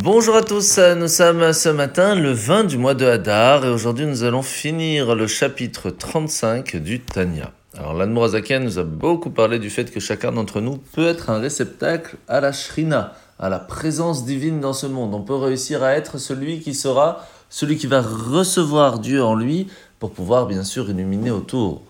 Bonjour 0.00 0.36
à 0.36 0.40
tous, 0.40 0.78
nous 0.96 1.06
sommes 1.06 1.52
ce 1.52 1.68
matin 1.68 2.14
le 2.14 2.32
20 2.32 2.64
du 2.64 2.78
mois 2.78 2.94
de 2.94 3.04
Hadar 3.04 3.66
et 3.66 3.68
aujourd'hui 3.68 4.06
nous 4.06 4.24
allons 4.24 4.40
finir 4.40 5.14
le 5.14 5.26
chapitre 5.26 5.90
35 5.90 6.76
du 6.76 7.00
Tanya. 7.00 7.52
Alors 7.76 7.92
l'Anmorazaken 7.92 8.64
nous 8.64 8.78
a 8.78 8.84
beaucoup 8.84 9.28
parlé 9.28 9.58
du 9.58 9.68
fait 9.68 9.90
que 9.90 10.00
chacun 10.00 10.32
d'entre 10.32 10.62
nous 10.62 10.78
peut 10.78 11.06
être 11.06 11.28
un 11.28 11.40
réceptacle 11.40 12.16
à 12.26 12.40
la 12.40 12.52
Shrina, 12.52 13.12
à 13.38 13.50
la 13.50 13.58
présence 13.58 14.24
divine 14.24 14.60
dans 14.60 14.72
ce 14.72 14.86
monde. 14.86 15.12
On 15.14 15.20
peut 15.20 15.34
réussir 15.34 15.82
à 15.82 15.92
être 15.92 16.16
celui 16.16 16.60
qui 16.60 16.72
sera, 16.72 17.26
celui 17.50 17.76
qui 17.76 17.86
va 17.86 18.00
recevoir 18.00 18.98
Dieu 18.98 19.22
en 19.22 19.34
lui 19.34 19.66
pour 19.98 20.12
pouvoir 20.12 20.46
bien 20.46 20.64
sûr 20.64 20.88
illuminer 20.88 21.30
autour. 21.30 21.82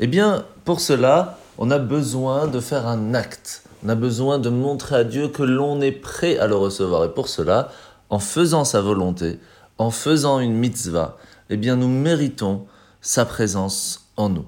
Eh 0.00 0.08
bien, 0.08 0.44
pour 0.64 0.80
cela, 0.80 1.38
on 1.58 1.70
a 1.70 1.78
besoin 1.78 2.48
de 2.48 2.58
faire 2.58 2.88
un 2.88 3.14
acte 3.14 3.62
on 3.84 3.88
a 3.88 3.94
besoin 3.94 4.38
de 4.38 4.48
montrer 4.48 4.96
à 4.96 5.04
Dieu 5.04 5.28
que 5.28 5.42
l'on 5.42 5.80
est 5.80 5.92
prêt 5.92 6.38
à 6.38 6.46
le 6.46 6.56
recevoir. 6.56 7.04
Et 7.04 7.12
pour 7.12 7.28
cela, 7.28 7.70
en 8.10 8.18
faisant 8.18 8.64
sa 8.64 8.80
volonté, 8.80 9.38
en 9.78 9.90
faisant 9.90 10.40
une 10.40 10.54
mitzvah, 10.54 11.18
eh 11.50 11.56
bien 11.56 11.76
nous 11.76 11.88
méritons 11.88 12.66
sa 13.00 13.24
présence 13.24 14.06
en 14.16 14.28
nous. 14.28 14.46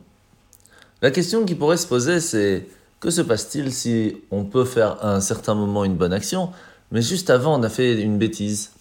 La 1.03 1.11
question 1.11 1.45
qui 1.45 1.55
pourrait 1.55 1.77
se 1.77 1.87
poser, 1.87 2.20
c'est 2.20 2.67
que 3.01 3.11
se 3.11 3.20
passe-t-il 3.20 3.73
si 3.73 4.17
on 4.30 4.45
peut 4.45 4.65
faire 4.65 4.97
à 5.05 5.15
un 5.15 5.20
certain 5.20 5.55
moment 5.55 5.84
une 5.84 5.97
bonne 5.97 6.12
action, 6.12 6.51
mais 6.91 7.03
juste 7.03 7.31
avant 7.31 7.59
on 7.59 7.62
a 7.62 7.69
fait 7.69 8.01
une 8.01 8.19
bêtise? 8.19 8.73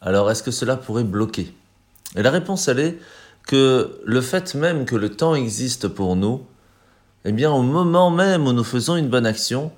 Alors 0.00 0.30
est-ce 0.30 0.42
que 0.42 0.50
cela 0.52 0.76
pourrait 0.76 1.04
bloquer? 1.04 1.52
Et 2.14 2.22
la 2.22 2.30
réponse, 2.30 2.68
elle 2.68 2.78
est 2.78 2.98
que 3.46 4.00
le 4.04 4.20
fait 4.20 4.54
même 4.54 4.84
que 4.84 4.94
le 4.94 5.08
temps 5.08 5.34
existe 5.34 5.88
pour 5.88 6.14
nous, 6.14 6.42
eh 7.24 7.32
bien 7.32 7.50
au 7.50 7.62
moment 7.62 8.10
même 8.10 8.46
où 8.46 8.52
nous 8.52 8.64
faisons 8.64 8.96
une 8.96 9.08
bonne 9.08 9.26
action, 9.26 9.72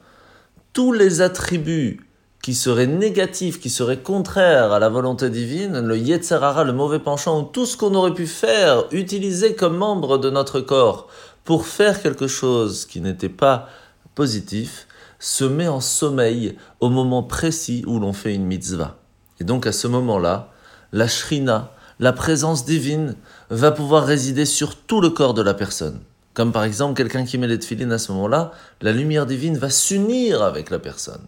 tous 0.73 0.93
les 0.93 1.21
attributs 1.21 2.01
qui 2.43 2.55
seraient 2.55 2.87
négatifs, 2.87 3.61
qui 3.61 3.69
seraient 3.69 4.01
contraires 4.01 4.73
à 4.73 4.79
la 4.79 4.89
volonté 4.89 5.29
divine, 5.29 5.81
le 5.81 5.99
Yetzerara, 5.99 6.65
le 6.65 6.73
mauvais 6.73 6.99
penchant, 6.99 7.41
ou 7.41 7.43
tout 7.43 7.67
ce 7.67 7.77
qu'on 7.77 7.95
aurait 7.95 8.15
pu 8.15 8.27
faire, 8.27 8.85
utiliser 8.93 9.55
comme 9.55 9.77
membre 9.77 10.19
de 10.19 10.31
notre 10.31 10.61
corps 10.61 11.09
pour 11.45 11.67
faire 11.67 12.01
quelque 12.01 12.27
chose 12.27 12.87
qui 12.87 13.01
n'était 13.01 13.29
pas 13.29 13.69
positif, 14.15 14.87
se 15.19 15.45
met 15.45 15.69
en 15.69 15.81
sommeil 15.81 16.57
au 16.81 16.91
moment 16.91 17.23
précis 17.23 17.85
où 17.87 17.99
l'on 17.99 18.13
fait 18.13 18.35
une 18.35 18.47
mitzvah. 18.47 18.99
Et 19.41 19.45
donc 19.45 19.67
à 19.67 19.73
ce 19.73 19.87
moment-là, 19.89 20.53
la 20.93 21.09
shrina, 21.09 21.73
la 21.99 22.13
présence 22.13 22.65
divine, 22.65 23.17
va 23.51 23.73
pouvoir 23.73 24.05
résider 24.05 24.45
sur 24.45 24.77
tout 24.77 25.01
le 25.01 25.11
corps 25.11 25.35
de 25.35 25.43
la 25.43 25.55
personne. 25.55 26.01
Comme 26.39 26.53
par 26.53 26.63
exemple 26.63 26.95
quelqu'un 26.95 27.25
qui 27.25 27.37
met 27.37 27.49
les 27.49 27.59
tefilines 27.59 27.91
à 27.91 27.99
ce 27.99 28.13
moment-là, 28.13 28.53
la 28.81 28.93
lumière 28.93 29.27
divine 29.27 29.59
va 29.59 29.71
s'unir 29.71 30.41
avec 30.41 30.71
la 30.71 30.79
personne. 30.79 31.27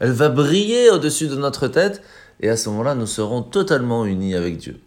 Elle 0.00 0.12
va 0.12 0.30
briller 0.30 0.88
au-dessus 0.88 1.28
de 1.28 1.36
notre 1.36 1.68
tête 1.68 2.00
et 2.40 2.48
à 2.48 2.56
ce 2.56 2.70
moment-là, 2.70 2.94
nous 2.94 3.06
serons 3.06 3.42
totalement 3.42 4.06
unis 4.06 4.34
avec 4.34 4.56
Dieu. 4.56 4.80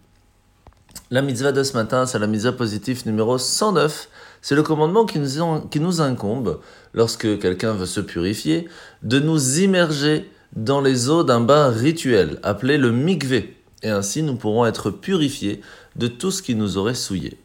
La 1.12 1.22
mitzvah 1.22 1.52
de 1.52 1.62
ce 1.62 1.74
matin, 1.74 2.06
c'est 2.06 2.18
la 2.18 2.26
mitzvah 2.26 2.50
positive 2.50 3.06
numéro 3.06 3.38
109. 3.38 4.08
C'est 4.40 4.56
le 4.56 4.64
commandement 4.64 5.06
qui 5.06 5.20
nous, 5.20 5.60
qui 5.70 5.78
nous 5.78 6.00
incombe, 6.00 6.58
lorsque 6.92 7.38
quelqu'un 7.38 7.72
veut 7.72 7.86
se 7.86 8.00
purifier, 8.00 8.68
de 9.04 9.20
nous 9.20 9.60
immerger 9.60 10.28
dans 10.56 10.80
les 10.80 11.08
eaux 11.08 11.22
d'un 11.22 11.40
bain 11.40 11.68
rituel, 11.68 12.40
appelé 12.42 12.78
le 12.78 12.90
mikvé. 12.90 13.56
Et 13.84 13.90
ainsi, 13.90 14.24
nous 14.24 14.34
pourrons 14.34 14.66
être 14.66 14.90
purifiés 14.90 15.60
de 15.94 16.08
tout 16.08 16.32
ce 16.32 16.42
qui 16.42 16.56
nous 16.56 16.78
aurait 16.78 16.96
souillés. 16.96 17.38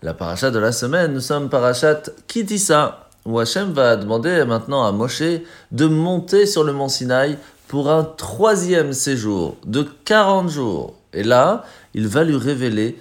La 0.00 0.14
paracha 0.14 0.52
de 0.52 0.60
la 0.60 0.70
semaine, 0.70 1.12
nous 1.12 1.20
sommes 1.20 1.48
parachat 1.48 2.02
Kitissa, 2.28 3.08
où 3.24 3.40
Hachem 3.40 3.72
va 3.72 3.96
demander 3.96 4.44
maintenant 4.44 4.86
à 4.86 4.92
Moshe 4.92 5.24
de 5.72 5.86
monter 5.86 6.46
sur 6.46 6.62
le 6.62 6.72
mont 6.72 6.88
Sinaï 6.88 7.36
pour 7.66 7.90
un 7.90 8.04
troisième 8.04 8.92
séjour 8.92 9.56
de 9.66 9.84
40 10.04 10.50
jours. 10.50 10.94
Et 11.12 11.24
là, 11.24 11.64
il 11.94 12.06
va 12.06 12.22
lui 12.22 12.36
révéler 12.36 12.96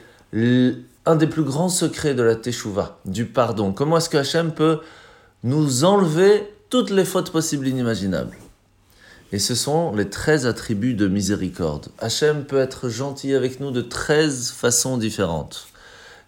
un 1.06 1.16
des 1.16 1.28
plus 1.28 1.44
grands 1.44 1.70
secrets 1.70 2.16
de 2.16 2.24
la 2.24 2.36
Teshuvah, 2.36 2.98
du 3.06 3.26
pardon. 3.26 3.74
Comment 3.74 3.98
est-ce 3.98 4.10
que 4.10 4.18
Hachem 4.18 4.52
peut 4.52 4.80
nous 5.44 5.84
enlever 5.84 6.52
toutes 6.72 6.90
les 6.90 7.06
fautes 7.06 7.32
possibles 7.32 7.68
inimaginables? 7.68 8.36
Et 9.32 9.38
ce 9.38 9.54
sont 9.54 9.94
les 9.96 10.10
13 10.10 10.48
attributs 10.48 10.96
de 10.96 11.08
miséricorde. 11.08 11.90
Hachem 12.00 12.44
peut 12.46 12.58
être 12.58 12.90
gentil 12.90 13.36
avec 13.36 13.60
nous 13.60 13.70
de 13.70 13.82
13 13.82 14.50
façons 14.50 14.98
différentes. 14.98 15.68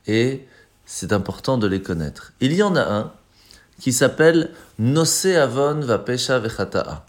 Et 0.05 0.45
c'est 0.91 1.13
important 1.13 1.59
de 1.59 1.67
les 1.67 1.83
connaître. 1.83 2.33
Il 2.41 2.51
y 2.51 2.63
en 2.63 2.75
a 2.75 2.81
un 2.81 3.13
qui 3.79 3.93
s'appelle 3.93 4.49
Nose 4.79 5.27
Avon 5.27 5.79
Vapesha 5.81 6.39
Vechata'a. 6.39 7.05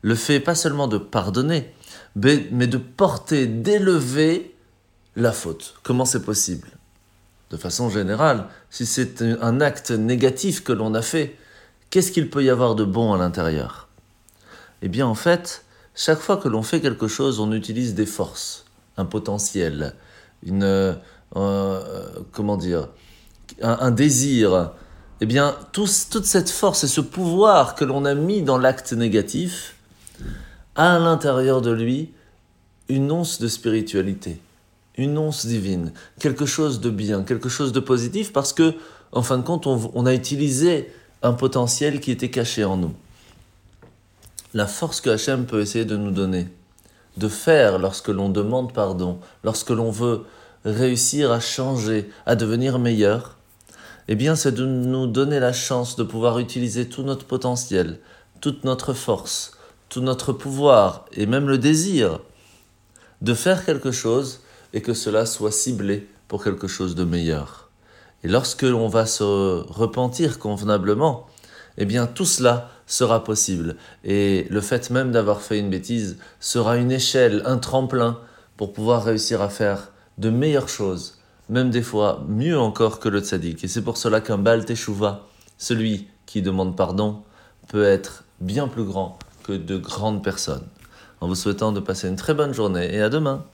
Le 0.00 0.14
fait 0.14 0.40
pas 0.40 0.54
seulement 0.54 0.88
de 0.88 0.96
pardonner, 0.96 1.74
mais 2.16 2.66
de 2.66 2.78
porter, 2.78 3.46
d'élever 3.46 4.56
la 5.14 5.30
faute. 5.32 5.74
Comment 5.82 6.06
c'est 6.06 6.22
possible? 6.22 6.68
De 7.50 7.58
façon 7.58 7.90
générale, 7.90 8.46
si 8.70 8.86
c'est 8.86 9.20
un 9.20 9.60
acte 9.60 9.90
négatif 9.90 10.64
que 10.64 10.72
l'on 10.72 10.94
a 10.94 11.02
fait, 11.02 11.36
qu'est-ce 11.90 12.12
qu'il 12.12 12.30
peut 12.30 12.42
y 12.42 12.48
avoir 12.48 12.74
de 12.74 12.84
bon 12.84 13.12
à 13.12 13.18
l'intérieur? 13.18 13.88
Eh 14.80 14.88
bien 14.88 15.06
en 15.06 15.14
fait, 15.14 15.66
chaque 15.94 16.18
fois 16.18 16.38
que 16.38 16.48
l'on 16.48 16.62
fait 16.62 16.80
quelque 16.80 17.08
chose, 17.08 17.40
on 17.40 17.52
utilise 17.52 17.94
des 17.94 18.06
forces, 18.06 18.64
un 18.96 19.04
potentiel, 19.04 19.94
une... 20.42 20.96
Euh, 21.36 21.80
comment 22.32 22.56
dire 22.56 22.88
un, 23.60 23.90
désir, 23.90 24.72
eh 25.20 25.26
bien, 25.26 25.56
toute 25.72 25.88
cette 25.88 26.50
force 26.50 26.84
et 26.84 26.88
ce 26.88 27.00
pouvoir 27.00 27.74
que 27.74 27.84
l'on 27.84 28.04
a 28.04 28.14
mis 28.14 28.42
dans 28.42 28.58
l'acte 28.58 28.92
négatif 28.92 29.76
a 30.74 30.96
à 30.96 30.98
l'intérieur 30.98 31.60
de 31.60 31.70
lui 31.70 32.12
une 32.88 33.10
once 33.12 33.40
de 33.40 33.48
spiritualité, 33.48 34.40
une 34.96 35.18
once 35.18 35.46
divine, 35.46 35.92
quelque 36.18 36.46
chose 36.46 36.80
de 36.80 36.90
bien, 36.90 37.22
quelque 37.22 37.48
chose 37.48 37.72
de 37.72 37.80
positif, 37.80 38.32
parce 38.32 38.52
que, 38.52 38.74
en 39.12 39.22
fin 39.22 39.38
de 39.38 39.42
compte, 39.42 39.66
on, 39.66 40.06
a 40.06 40.14
utilisé 40.14 40.92
un 41.22 41.34
potentiel 41.34 42.00
qui 42.00 42.10
était 42.10 42.30
caché 42.30 42.64
en 42.64 42.76
nous. 42.76 42.94
La 44.54 44.66
force 44.66 45.00
que 45.00 45.10
Hachem 45.10 45.46
peut 45.46 45.60
essayer 45.60 45.84
de 45.84 45.96
nous 45.96 46.10
donner, 46.10 46.48
de 47.16 47.28
faire 47.28 47.78
lorsque 47.78 48.08
l'on 48.08 48.28
demande 48.28 48.72
pardon, 48.72 49.18
lorsque 49.44 49.70
l'on 49.70 49.90
veut 49.90 50.24
réussir 50.64 51.32
à 51.32 51.40
changer, 51.40 52.10
à 52.26 52.36
devenir 52.36 52.78
meilleur, 52.78 53.36
eh 54.08 54.14
bien, 54.14 54.34
c'est 54.34 54.52
de 54.52 54.66
nous 54.66 55.06
donner 55.06 55.40
la 55.40 55.52
chance 55.52 55.96
de 55.96 56.02
pouvoir 56.02 56.38
utiliser 56.38 56.88
tout 56.88 57.02
notre 57.02 57.26
potentiel, 57.26 58.00
toute 58.40 58.64
notre 58.64 58.92
force, 58.92 59.52
tout 59.88 60.00
notre 60.00 60.32
pouvoir 60.32 61.04
et 61.12 61.26
même 61.26 61.48
le 61.48 61.58
désir 61.58 62.20
de 63.20 63.34
faire 63.34 63.64
quelque 63.64 63.92
chose 63.92 64.40
et 64.72 64.82
que 64.82 64.94
cela 64.94 65.26
soit 65.26 65.52
ciblé 65.52 66.08
pour 66.28 66.42
quelque 66.42 66.66
chose 66.66 66.94
de 66.94 67.04
meilleur. 67.04 67.70
Et 68.24 68.28
lorsque 68.28 68.62
l'on 68.62 68.88
va 68.88 69.06
se 69.06 69.22
repentir 69.22 70.38
convenablement, 70.38 71.26
eh 71.78 71.84
bien 71.84 72.06
tout 72.06 72.24
cela 72.24 72.70
sera 72.86 73.22
possible. 73.22 73.76
Et 74.04 74.46
le 74.50 74.60
fait 74.60 74.90
même 74.90 75.12
d'avoir 75.12 75.40
fait 75.40 75.58
une 75.58 75.70
bêtise 75.70 76.18
sera 76.40 76.76
une 76.76 76.90
échelle, 76.90 77.42
un 77.46 77.58
tremplin 77.58 78.18
pour 78.56 78.72
pouvoir 78.72 79.04
réussir 79.04 79.40
à 79.40 79.48
faire 79.48 79.91
de 80.18 80.30
meilleures 80.30 80.68
choses 80.68 81.18
même 81.48 81.70
des 81.70 81.82
fois 81.82 82.24
mieux 82.28 82.58
encore 82.58 82.98
que 82.98 83.08
le 83.08 83.20
tzaddik. 83.20 83.62
Et 83.62 83.68
c'est 83.68 83.82
pour 83.82 83.96
cela 83.96 84.20
qu'un 84.20 84.38
Baal 84.38 84.64
Teshuvah, 84.64 85.26
celui 85.58 86.08
qui 86.26 86.40
demande 86.42 86.76
pardon, 86.76 87.22
peut 87.68 87.84
être 87.84 88.24
bien 88.40 88.68
plus 88.68 88.84
grand 88.84 89.18
que 89.44 89.52
de 89.52 89.76
grandes 89.76 90.24
personnes. 90.24 90.64
En 91.20 91.28
vous 91.28 91.34
souhaitant 91.34 91.72
de 91.72 91.80
passer 91.80 92.08
une 92.08 92.16
très 92.16 92.34
bonne 92.34 92.54
journée 92.54 92.92
et 92.94 93.02
à 93.02 93.08
demain. 93.08 93.44